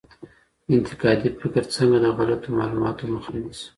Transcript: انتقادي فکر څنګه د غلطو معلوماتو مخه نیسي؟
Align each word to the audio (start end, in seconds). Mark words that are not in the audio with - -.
انتقادي 0.75 1.29
فکر 1.41 1.63
څنګه 1.75 1.97
د 2.03 2.05
غلطو 2.17 2.49
معلوماتو 2.57 3.03
مخه 3.13 3.31
نیسي؟ 3.41 3.65